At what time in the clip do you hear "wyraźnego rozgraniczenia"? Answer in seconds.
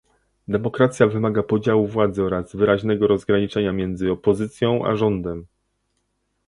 2.55-3.71